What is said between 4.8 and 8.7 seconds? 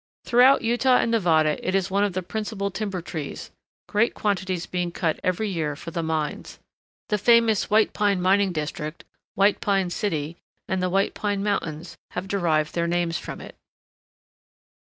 cut every year for the mines. The famous White Pine Mining